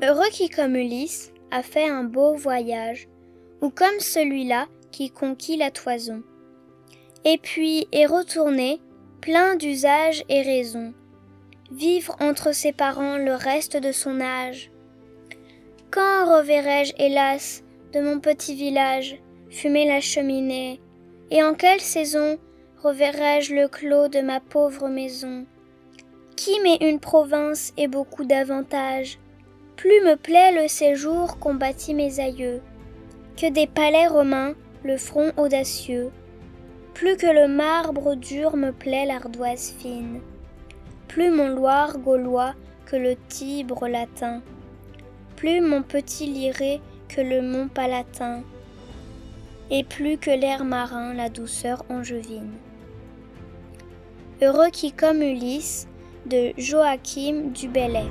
[0.00, 3.08] Heureux qui comme Ulysse a fait un beau voyage,
[3.60, 6.22] ou comme celui-là qui conquit la toison.
[7.24, 8.80] Et puis est retourné,
[9.20, 10.94] plein d'usage et raison,
[11.72, 14.70] vivre entre ses parents le reste de son âge.
[15.90, 20.80] Quand reverrai-je, hélas, de mon petit village, fumer la cheminée,
[21.32, 22.38] et en quelle saison
[22.84, 25.44] reverrai-je le clos de ma pauvre maison?
[26.36, 29.18] Qui met une province et beaucoup d'avantages?
[29.78, 32.60] Plus me plaît le séjour qu'ont bâti mes aïeux,
[33.36, 36.10] que des palais romains le front audacieux.
[36.94, 40.18] Plus que le marbre dur me plaît l'ardoise fine,
[41.06, 42.54] plus mon Loire gaulois
[42.86, 44.42] que le Tibre latin,
[45.36, 48.42] plus mon petit liré que le mont Palatin,
[49.70, 52.50] et plus que l'air marin la douceur angevine.
[54.42, 55.86] Heureux qui comme Ulysse
[56.26, 58.08] de Joachim du Bellay.